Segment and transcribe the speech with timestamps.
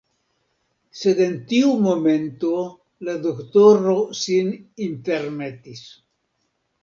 [0.99, 2.53] Sed en tiu momento
[3.09, 4.49] la doktoro sin
[4.89, 5.85] intermetis.